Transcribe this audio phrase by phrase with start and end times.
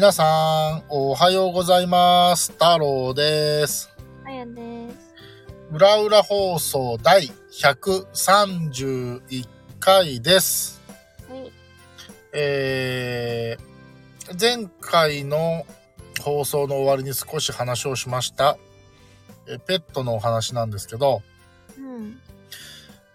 [0.00, 2.52] 皆さん、おはようございます。
[2.52, 3.94] 太郎です。
[4.24, 4.96] あやです。
[5.70, 9.46] 裏裏放送第131
[9.78, 10.80] 回です。
[11.28, 11.52] はい。
[12.32, 15.66] えー、前回の
[16.22, 18.56] 放送の終わりに少し話をしました、
[19.46, 21.20] えペットのお話なんですけど、
[21.76, 22.18] うん。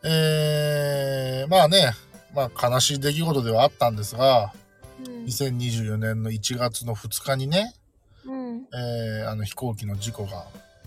[0.03, 1.93] えー、まあね、
[2.35, 4.64] まあ悲しい出来事ではあったんですが、うん。
[5.25, 7.73] 2024年の1月の2日にね、
[8.25, 8.67] うん。
[8.73, 10.45] えー、あの飛行機の事故が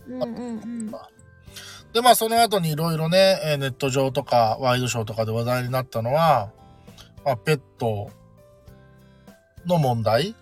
[0.09, 0.23] うん。
[0.23, 0.91] うん。
[1.93, 6.51] で、まあ、その後にいろいろね、えーネット上とか、ワイドショーとかで話題になったのは、
[7.25, 8.11] まあ、ペット
[9.67, 10.35] の問題、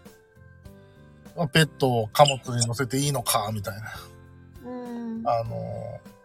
[1.37, 4.71] まあ、ペットを貨物に乗せていいのか、みたいな。
[4.71, 5.23] うん。
[5.25, 6.17] あのー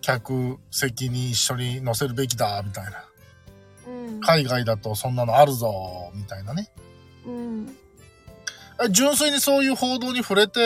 [0.00, 3.04] 客席に一緒に乗せるべきだ、みたいな。
[3.88, 4.20] うん。
[4.20, 6.70] 海外だとそんなのあるぞ、みたいなね。
[7.26, 7.76] うん。
[8.84, 10.60] え純粋にそういう報道に触れて、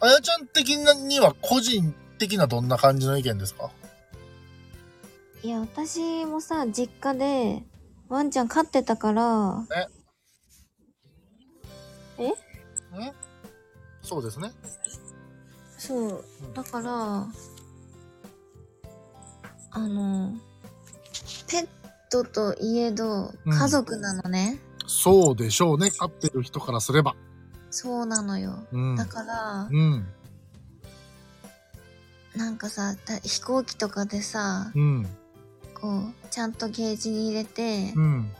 [0.00, 3.70] あやちゃん的には個人的などんな感じの意見ですか？
[5.42, 7.62] いや、私もさ、実家で、
[8.08, 9.66] ワンちゃん飼ってたから、
[14.02, 14.52] そうですね。
[15.78, 16.24] そう。
[16.54, 17.26] だから、
[19.70, 20.32] あの、
[21.48, 21.68] ペッ
[22.10, 24.58] トといえど、うん家族なのね。
[24.94, 25.90] そうでしょうね。
[25.90, 27.14] 飼ってる人からすれば。
[27.70, 28.64] そうなのよ。
[28.72, 28.96] うん。
[28.96, 30.06] だから、うん。
[32.36, 35.06] なんかさ、だ飛行機とかでさ、うん。
[35.74, 38.30] こう、ちゃんとゲージに入れて、うん。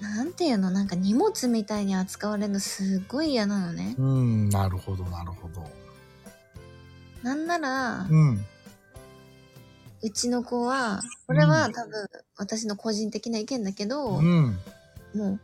[0.00, 0.70] なんていうの？
[0.70, 3.94] なんか荷物みたいに扱われるのすっごい嫌なのね。
[3.98, 4.48] うん。
[4.48, 5.64] なるほど、なるほど。
[7.22, 8.44] なんなら、うん。
[10.02, 14.58] うちの子は、これは多分私の個人的な意見だけど、うん。
[15.16, 15.40] もう、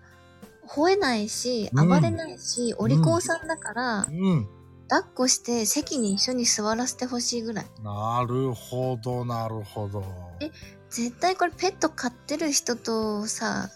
[0.67, 4.49] 吠えないし、うん暴れないし、お利口さんだから、うん。
[4.89, 7.67] 抱っこして席に一緒に座らせてほしいぐらい。
[7.83, 10.05] なるほど、なるほど。
[10.41, 10.51] え
[10.91, 13.71] 絶対これペット飼ってる人とさ、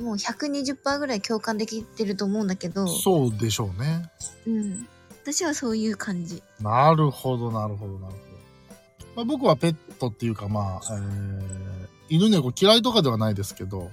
[0.00, 4.10] もう120%ぐらい共感できてると思うんだけど、そうでしょうね。
[4.46, 4.88] うん。
[5.22, 6.42] 私はそういう感じ。
[6.60, 8.20] なるほど、なるほど、なるほど。
[9.16, 13.90] まあ、僕はペットっていうか、まあ、えー、犬猫嫌いとかではないですけど、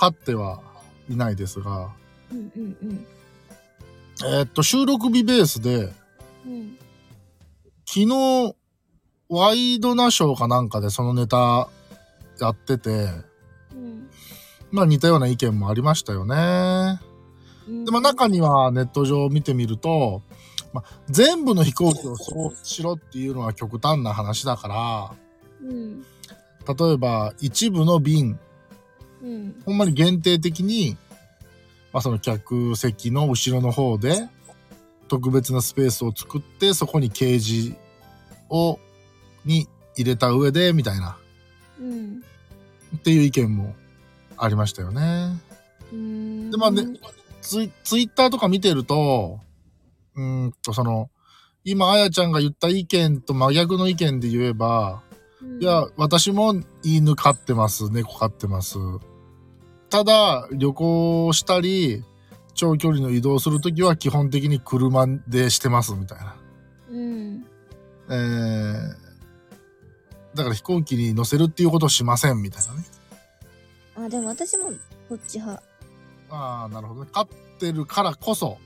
[0.00, 0.60] 飼っては
[1.10, 1.90] いないですが、
[2.32, 3.06] うんうんうん。
[4.24, 5.92] えーっと、収録日ベースで、
[6.46, 6.78] うん。
[7.86, 8.56] 昨日、
[9.28, 11.68] ワイドナショーかなんかでそのネタ
[12.40, 13.08] やってて、
[13.74, 14.08] うん。
[14.70, 16.98] まあ似たような意見もありましたよね。
[17.68, 17.84] うん。
[17.84, 20.22] でも中にはネット上見てみると、
[20.72, 26.00] まあ、全部の飛行機をそうしろっていうのは極端な話だから、うん。
[26.02, 28.38] 例えば一部の便、
[29.22, 29.62] うん。
[29.64, 30.96] ほんまに限定的に、
[31.92, 34.28] まあその客席の後ろの方で
[35.08, 37.76] 特別なスペースを作ってそこにケージ
[38.48, 38.78] を、
[39.44, 41.16] に入れた上でみたいな
[41.80, 42.22] うん。
[42.96, 43.74] っていう意見も
[44.36, 45.36] ありましたよね。
[45.92, 46.50] うん。
[46.50, 46.84] で、まあね、
[47.42, 49.40] ツイツイッターとか見てると、
[50.14, 51.10] うーんと、その、
[51.64, 55.02] 今、あやちゃんが言った意見と真逆の意見で言えば、
[55.42, 58.78] うんいや、私も犬飼ってます、猫飼ってます。
[59.90, 62.04] ただ、旅行したり、
[62.54, 66.36] 長距離の移動するときは基本的に車でしてます、みたいな。
[66.90, 67.44] うん。
[68.08, 68.94] えー、
[70.34, 72.84] だから飛行機に乗せるっていうことをしません、みたいなね。
[73.96, 74.70] あ、でも私も
[75.08, 75.62] こっち派。
[76.30, 77.10] ああ、なるほどね。
[77.12, 77.28] 飼っ
[77.58, 78.58] てるからこそ、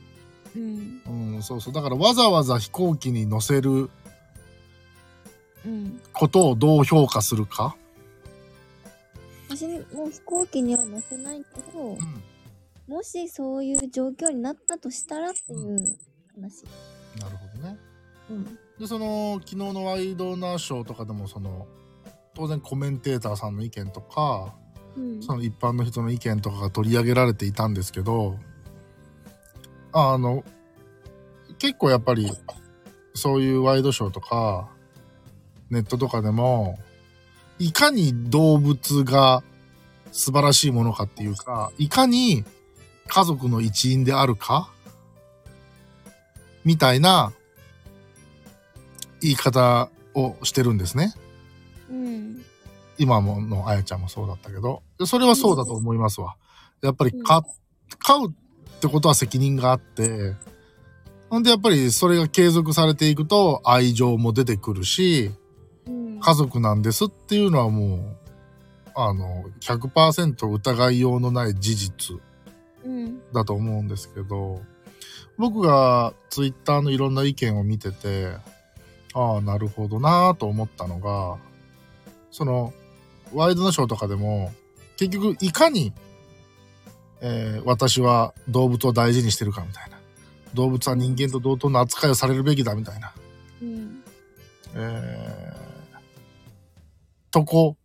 [0.54, 1.02] うん。
[1.34, 1.72] うん、そうそう。
[1.72, 3.90] だからわざわざ飛行機に乗せる
[5.64, 6.00] うん。
[6.12, 7.76] ことをどう評価するか。
[9.56, 11.98] 私も飛行機には乗せないけど、うん。
[12.88, 15.96] もしそういう状況になったとしたらっていう
[16.34, 16.64] 話。
[17.20, 17.78] なるほどね。
[18.30, 18.58] うん。
[18.78, 21.66] で、その、昨日のワイドナショーとかでも、その、
[22.34, 24.54] 当然コメンテーターさんの意見とか、
[24.96, 25.22] うん。
[25.22, 28.36] その一般の人の意見とかが取り上げられていたんですけど、
[29.92, 30.44] あの、
[31.58, 32.28] 結構やっぱり、
[33.14, 34.68] そういうワイドショーとか、
[35.70, 36.78] ネットとかでも、
[37.58, 39.42] いかに動物が
[40.12, 42.44] 素晴らしいものかっていうか、いかに
[43.06, 44.70] 家族の一員であるか
[46.64, 47.32] みたいな
[49.20, 51.14] 言い方をしてるんですね。
[51.90, 52.42] うん。
[52.98, 56.36] 今ものあやちゃんもそうだったけど、でそれはそうだと思いますわ。
[56.82, 57.42] やっぱり飼、
[57.98, 58.32] 飼うっ
[58.80, 60.34] てことは責任があって、
[61.30, 65.36] ほんでやっぱりそれが継続されていくと愛情も出てくるし、うん。
[66.24, 68.16] 家族なんですっていうのはもう、
[68.94, 72.16] あの、100%疑いようのない事実
[72.82, 73.20] うん。
[73.32, 74.62] だと思うんですけど、
[75.36, 78.36] 僕がツイッターのいろんな意見を見てて、
[79.12, 81.36] ああ、なるほどなぁと思ったのが、
[82.30, 82.72] その、
[83.34, 84.50] ワイドナショーとかでも、
[84.96, 85.92] 結局、いかに、
[87.20, 89.98] えー私は動物を大事にしてるかみたいな。
[90.54, 93.12] 動物は人間と同等の扱いをされるべきだみたいな。
[93.62, 94.02] うん。
[94.74, 95.23] えー
[97.34, 97.76] とこ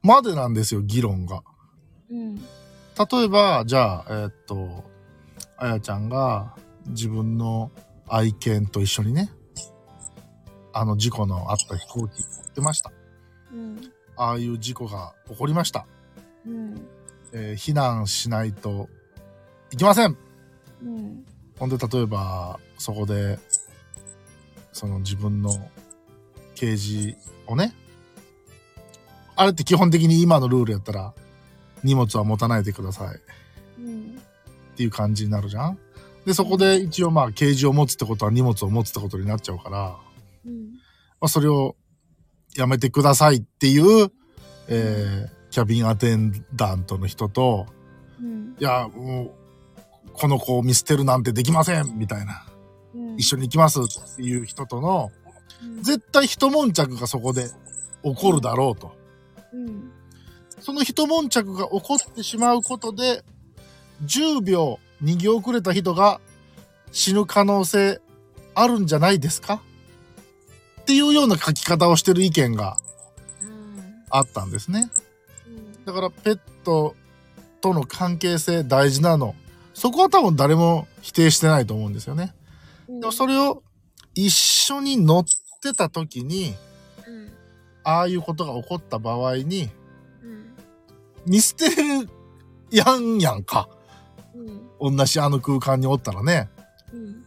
[0.00, 1.42] までなんですよ、議論が。
[2.10, 2.36] うん。
[2.36, 4.82] 例えば、じゃあ、えーっと、
[5.58, 6.56] あやちゃんが
[6.86, 7.70] 自分の
[8.08, 9.30] 愛犬と一緒にね、
[10.72, 12.92] あの事故のあった飛行機乗ってました。
[13.52, 13.78] うん。
[14.16, 15.86] ああいう事故が起こりました。
[16.46, 16.88] うん。
[17.34, 18.88] えー避難しないと
[19.70, 20.16] いけません。
[20.82, 21.26] うん。
[21.58, 23.38] ほんで、例えば、そこで、
[24.72, 25.50] その自分の
[26.54, 27.16] ケージ
[27.46, 27.74] をね、
[29.36, 31.14] あれって基本的に今のルールやったら、
[31.82, 33.20] 荷物は持たないでください。
[33.80, 34.18] うん。
[34.72, 35.78] っていう感じになるじゃん
[36.24, 39.96] で、そこで一応まあ、ケージを持つってことは荷物を持つってことになっちゃうから、
[40.46, 40.72] うん。
[41.20, 41.76] まあ、それを
[42.56, 44.10] やめてくださいっていう、
[44.68, 47.66] えー、キャビンアテンダントの人と、
[48.20, 48.56] うん。
[48.58, 49.34] いや、も
[50.06, 52.46] う、この子を見捨てるなんてできませんみたいな。
[52.94, 53.16] うん。
[53.16, 55.10] 一緒に行きますっていう人との、
[55.62, 55.82] うん。
[55.82, 57.48] 絶対一悶着がそこで
[58.02, 59.03] 起こるだろうと。
[59.54, 59.92] うん。
[60.60, 63.22] その一悶着が起こってしまうことで、
[64.04, 66.20] 10秒逃げ遅れた人が
[66.92, 68.00] 死ぬ可能性
[68.54, 69.62] あるんじゃないですか？
[70.80, 72.76] っていうような書き方をしてる意見が。
[74.10, 74.90] あったんですね。
[75.84, 76.94] だからペット
[77.60, 79.34] との関係性大事なの。
[79.74, 82.32] そこは多分誰も否定してないと思うんですよね。
[82.88, 83.64] でもそれを
[84.14, 85.24] 一緒に乗っ
[85.60, 86.54] てた時に、
[87.84, 89.70] ああいうことが起こった場合に、
[90.22, 90.56] うん。
[91.26, 92.08] 見捨てる
[92.70, 93.68] やんやんか。
[94.80, 94.96] うん。
[94.96, 96.48] 同じあの空間におったらね。
[96.92, 97.24] うん。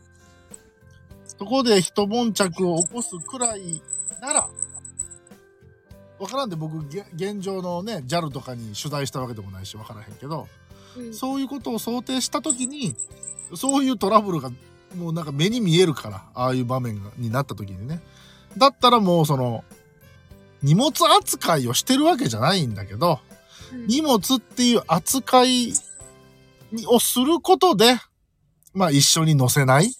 [1.26, 3.82] そこで一悶着を起こすくらい
[4.22, 4.50] なら、
[6.20, 10.48] わからんで僕、げ現状のね、JAL とかに取材したわけでもないし、わからへんけど、
[10.98, 11.14] うん。
[11.14, 12.96] そういうことを想定した時に、
[13.56, 14.52] そういうトラブルが
[14.96, 18.02] もうなんか目に見えるから、ああいう場面がになった時にね。
[18.58, 19.64] だったらもうその、
[20.64, 23.20] 荷物扱いをしてるわけじゃないんだけど、
[23.88, 25.74] 荷物っていう扱い
[26.72, 27.98] にをすることで、
[28.74, 29.92] まあ一緒に乗せない。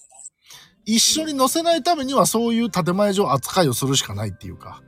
[0.84, 4.82] 一緒に乗せないためにはそういう建前上扱いをするしかないっていうか。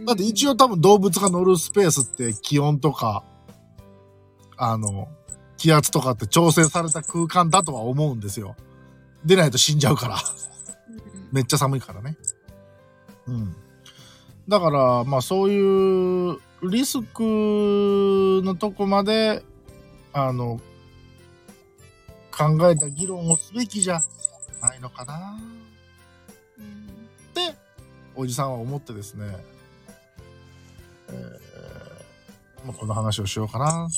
[0.00, 3.24] だって一応多分動物が乗るスペースって気温とか、
[4.56, 5.08] あの、
[5.56, 8.56] 気圧とかって調整された空間だとは思うんですよ。
[9.24, 10.16] 出ないと死んじゃうから。
[10.16, 11.28] うん。
[11.32, 12.16] めっちゃ寒いからね。
[13.26, 13.56] うん。
[14.48, 19.42] だから、まあそういうリスクのとこまで、
[20.12, 20.60] あの、
[22.30, 24.00] 考えた議論をすべきじゃ
[24.60, 25.38] ないのかな。
[26.58, 26.64] うん。
[26.64, 26.68] っ
[27.34, 27.54] て、
[28.14, 29.36] おじさんは思ってですね、
[31.08, 33.88] えーまあ、この話をしようかな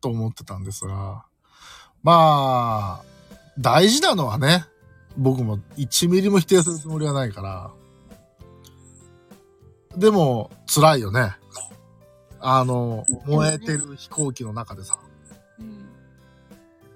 [0.00, 1.24] と思ってたんですが、
[2.02, 3.04] まあ、
[3.58, 4.64] 大事なのはね、
[5.16, 7.70] 僕も1ミリも否定するつもりはないから、
[9.96, 11.36] でも辛いよね。
[12.40, 14.98] あの、燃えてる飛行機の中でさ、
[15.58, 15.88] うん。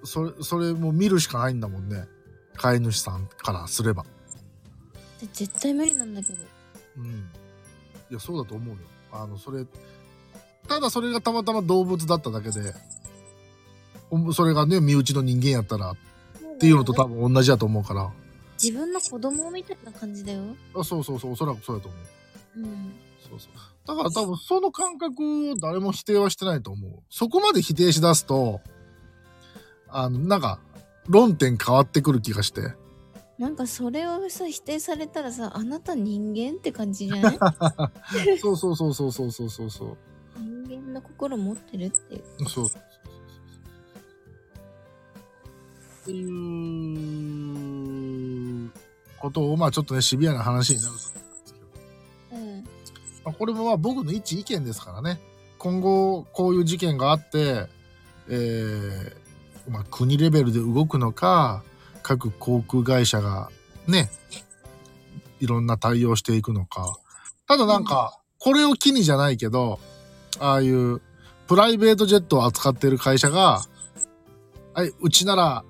[0.04, 2.06] それ、それも見るしかないんだもんね。
[2.56, 4.04] 飼い主さんからすれば。
[5.20, 6.38] で絶対無理なんだけど。
[6.98, 7.30] うん。
[8.10, 8.80] いや、そうだと思うよ。
[9.12, 9.64] あの、それ、
[10.68, 12.74] ただそれがたまたま動物だっただけで、
[14.10, 15.96] おそれがね、身内の人間やったらっ
[16.58, 18.10] ていうのと多分同じだと思うから。
[18.62, 20.42] 自分の子供みたいな感じだよ。
[20.74, 22.00] あそうそうそう、おそらくそうだと思う。
[22.56, 22.92] うん。
[23.28, 23.50] そうそう。
[23.86, 26.92] だから多分その感覚を誰も否定はしてないと思う。
[27.10, 28.60] そこまで否定しだすと、
[29.88, 30.60] あの、なんか、
[31.08, 32.74] 論点変わってくる気がして。
[33.38, 37.38] なんかそれをさ、否定されたらさ、あなた人間って感じじゃない？
[38.38, 39.96] そ うそうそうそうそうそうそうそう。
[40.38, 42.24] 人間の心持ってるっていう。
[42.40, 42.82] そうそうそうそうそう。
[46.02, 46.24] ってい
[48.66, 48.70] う
[49.18, 51.00] ことを、まあちょっとね、シビアな話になると
[53.24, 55.20] まあ、これもまあ僕の一意見ですからね。
[55.58, 57.66] 今後、こういう事件があって、
[58.28, 59.12] えー、
[59.70, 61.62] まあ国レベルで動くのか、
[62.02, 63.50] 各航空会社が
[63.86, 64.10] ね、
[65.40, 66.96] いろんな対応していくのか。
[67.46, 69.80] ただなんか、これを機にじゃないけど、
[70.38, 71.02] ああいう
[71.46, 73.62] プライベートジェットを扱っている会社が、
[74.72, 75.64] はい、うちなら、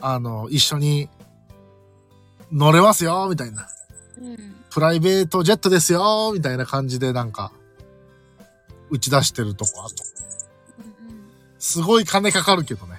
[0.00, 1.08] あの、一緒に
[2.52, 3.68] 乗れますよ、みたいな。
[4.18, 4.54] うん。
[4.70, 7.52] プライベートジェットですよ、みたいな感じでなんか、
[8.90, 10.04] 打ち出してるとこあと。
[10.08, 10.24] うん
[11.64, 12.98] すごい金かかるけどね。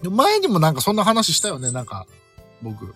[0.00, 2.06] で前にもなんかそんな話したよね、なんか、
[2.62, 2.94] 僕。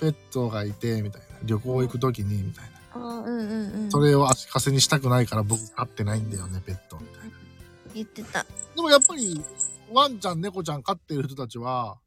[0.00, 1.28] ペットがいて、みたいな。
[1.44, 3.00] 旅行行くときに、みたいな。
[3.00, 3.90] うんうんうん。
[3.90, 7.36] それを足かせにしたくないから僕飼ってないんだよね、ペット、みたいな。
[7.94, 8.44] 言ってた。
[8.74, 9.40] でもやっぱり、
[9.92, 11.98] ワンちゃん、猫ちゃん飼ってる人たちは、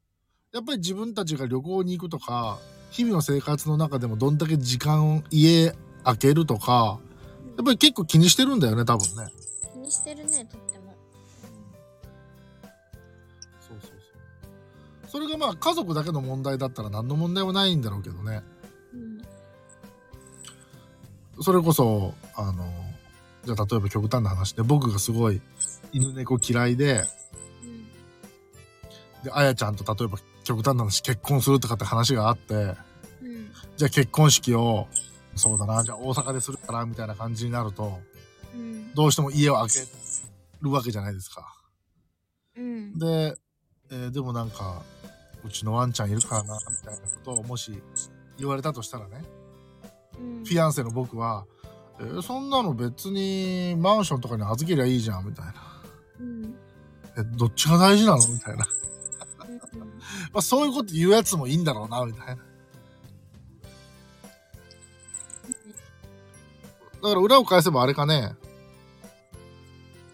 [0.54, 5.74] やっぱり自分たちが旅行に行くとか、日々の生活の中でもどんだけ時間、家
[6.04, 7.00] 開けるとか、
[7.58, 9.32] やっぱり結構気にしてるんだよね、多分ね。
[9.74, 10.96] 気にしてるね、とっても。
[13.60, 13.90] そうそうそ
[15.10, 15.12] う。
[15.12, 18.42] それがまあ家族だけの問題だったら何の問題もないんだろうけどね。
[18.94, 18.98] う
[21.40, 21.44] ん。
[21.44, 22.72] それこそ、あの、
[23.44, 25.42] じゃあ例えば極端な話で僕がすごい
[25.92, 27.04] 犬猫嫌いで、
[27.64, 27.84] うん。
[29.24, 32.76] で、あやちゃんと例えば極端な話結婚するとかって話があって、うん。
[33.76, 34.88] じゃあ結婚式を、
[35.36, 38.00] そうだな、じゃあ大阪でするから、みたいな感じになると、
[38.56, 38.94] うん。
[38.94, 39.80] どうしても家を開け
[40.62, 41.54] るわけじゃないですか。
[42.56, 42.98] うん。
[42.98, 43.36] で、
[43.92, 44.82] えーでもなんか、
[45.46, 47.72] うちのワンちゃんいるからな、みたいなことをもし
[48.38, 49.24] 言われたとしたらね、
[50.20, 50.44] うん。
[50.46, 51.46] フィアンセの僕は、
[52.00, 55.54] えーそんなの別にマンションとかに預けりゃいいじゃん、みたいな。
[56.20, 56.56] うん。
[57.18, 58.28] え、どっちが大事なの？
[58.28, 58.68] みたいな。
[60.38, 60.40] うん。
[60.40, 62.36] まあそういうこと言うやつもいいんだろうな、みたいな。
[62.36, 62.42] だ
[67.10, 68.36] から裏を返せばあれかね。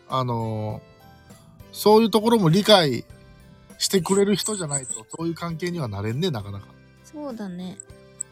[0.09, 0.93] あのー
[1.73, 3.03] そういうところも理解
[3.79, 6.67] してくれる人じゃないと、そういう関係にはなれんね、なかなか。
[7.03, 7.77] そうだね。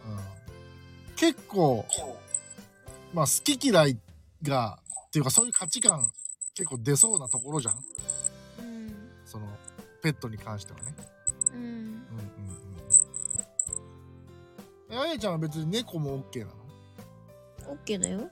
[0.07, 1.83] うん、結構、
[3.13, 3.97] まあ好き嫌い
[4.43, 6.11] が、っていうかそういう価値観
[6.53, 7.75] 結構出そうなところじゃん。
[8.59, 8.93] うん。
[9.25, 9.47] その、
[10.03, 10.95] ペットに関してはね。
[11.53, 11.59] うん。
[11.59, 12.01] うんうんうん
[14.93, 16.51] あやちゃんは別に猫も OK なの？
[17.69, 18.29] オッケーだよ。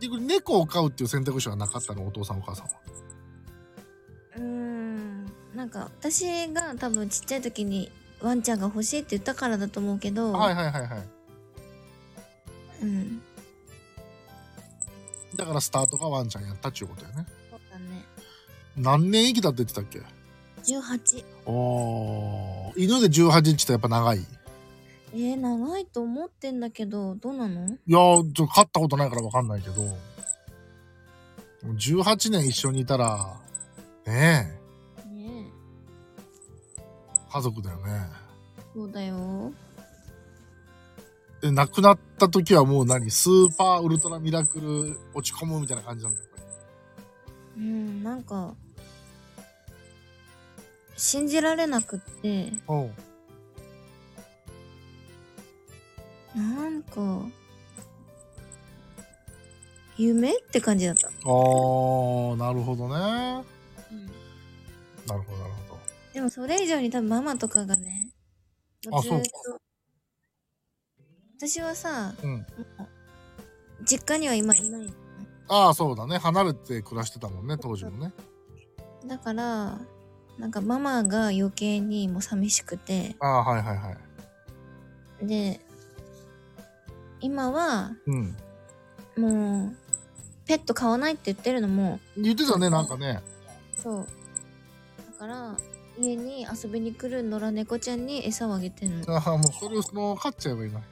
[0.00, 2.04] でこれ猫を飼うっていう選択肢はなかったの？
[2.04, 2.72] お父さんお母さんは。
[4.38, 5.26] うーん。
[5.54, 10.32] なんか、私が多分ちっちゃい時にワンちゃんが欲しいって言ったからだと思うけど。
[10.32, 11.08] はいはいはいはい。
[12.82, 13.22] うん。
[15.36, 17.26] だからスタートがワンちゃんやったっちゅうことやね。
[17.50, 18.04] そうだね。
[18.76, 20.00] 何年生きたって言ってたっけ？
[20.64, 21.24] 18。
[21.46, 24.18] おー犬で18日ってやっぱ長い？
[24.18, 24.24] い
[25.12, 27.62] えー、長いと思ってんだけど、どうなの？
[27.86, 29.82] やー、ちょ飼ったことないからわかんないけど。
[29.82, 29.88] で
[31.66, 33.40] も18年一緒にいたら、
[34.06, 34.56] ね
[35.04, 35.46] え、ね
[37.32, 37.82] 家族だよね。
[38.58, 38.62] え。
[38.74, 39.52] そうだよ。
[41.42, 43.10] で、亡くなった時はもう何？
[43.10, 46.26] スーパーウルトラミラクル落ち込むみたいな感じなんだよ。
[47.56, 48.54] うん、なんか、
[51.00, 52.90] 信じられなくって、おう
[56.36, 57.22] なんか、
[59.96, 61.08] 夢って感じだった。
[61.08, 62.94] あー、なるほどね。
[62.94, 64.12] なうん、る
[65.06, 65.80] ほど、なるほど。
[66.12, 68.12] でもそれ以上に多分ママとかがね、
[68.86, 69.60] もあずーっとそう
[71.38, 72.46] 私はさ、うん。
[73.86, 74.92] 実家には今いないの。
[75.48, 76.18] ああ、そうだね。
[76.18, 78.12] 離れて暮らしてたもんね、当時もね。
[79.06, 79.78] だから、
[80.40, 83.94] なんかママが余計にもう寂しくて、ああ、はいはいは
[85.22, 85.26] い。
[85.26, 85.60] で、
[87.20, 88.34] 今はうん。
[89.18, 89.76] もう、
[90.46, 93.20] ペット飼わないって言ってるのも、言ってたね、なんかね。
[93.76, 94.06] そう。
[95.12, 95.58] だから、
[95.98, 99.14] 家に遊びに来る野良猫ちゃんに餌をあげてんの。
[99.14, 100.80] ああ、もうそれをその、飼っちゃえばいいな。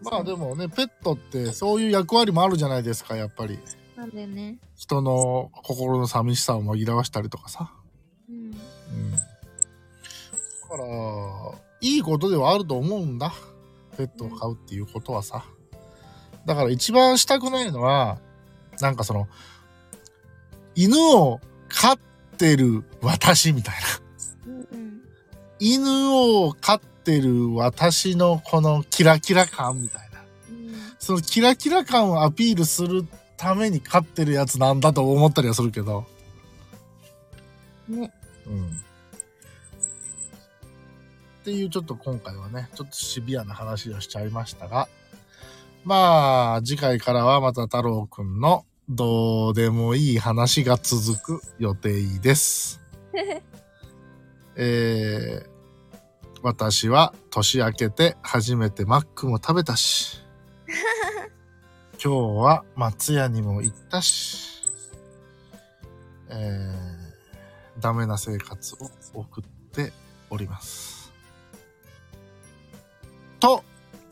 [0.00, 3.58] まあでもね、ペットってそういう役割もあるじゃないですか、やっぱり。
[3.96, 4.58] なんだよね。
[4.76, 7.72] 人の心の寂しさを紛らわしたりとかさ。
[8.28, 8.36] うん。
[8.36, 8.52] うん。
[8.52, 9.18] だ
[10.68, 10.84] から、
[11.80, 13.32] いいことではあると思うんだ。
[13.96, 15.44] ペットを飼うっていうことはさ。
[16.44, 18.18] だから一番したくないのは、
[18.80, 19.28] なんかその、
[20.74, 21.98] 犬を飼っ
[22.36, 23.74] てる私みたい
[24.46, 24.52] な。
[24.52, 25.02] うんうん。
[25.60, 30.24] 犬を飼ってる私のこのキラキラ感みたいな。
[30.50, 36.04] うんそのキラキラ感をアピールするために飼ってるやつなんだと思ったりはするけど。
[37.88, 38.12] ね。
[38.46, 38.66] うん。
[38.66, 38.70] っ
[41.44, 44.88] ていうちょっと今回はね、ちょっとシビアな話をしちゃいましたが、
[45.84, 52.80] まあ、次回からはまた太郎くんのどうでもいい話が続く予定です。
[54.56, 55.48] えー、
[56.42, 60.23] 私は年明けて初めてマックも食べたし、
[62.04, 64.62] 今日は松屋にも行ったし、
[66.28, 69.90] えー、ダメな生活を送って
[70.28, 71.10] おります。
[73.40, 73.64] と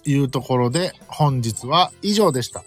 [0.06, 2.64] いうところで本日は以上でした。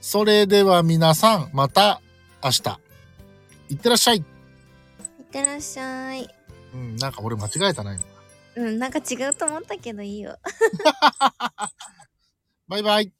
[0.00, 2.00] それでは皆さんまた
[2.44, 2.78] 明日。
[3.68, 4.18] いってらっしゃい。
[4.18, 4.24] いっ
[5.24, 6.28] てらっしゃい。
[6.72, 8.04] うん、なんか俺間違えたな今。
[8.54, 10.38] うん、なんか違うと思ったけどいいよ。
[12.68, 13.12] バイバイ。